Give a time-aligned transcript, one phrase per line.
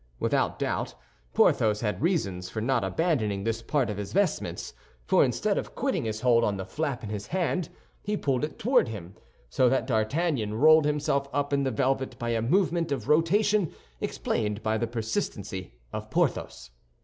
[0.19, 0.95] Without doubt,
[1.35, 4.73] Porthos had reasons for not abandoning this part of his vestments,
[5.05, 7.69] for instead of quitting his hold on the flap in his hand,
[8.01, 9.13] he pulled it toward him,
[9.47, 14.63] so that D'Artagnan rolled himself up in the velvet by a movement of rotation explained
[14.63, 16.71] by the persistency of Porthos.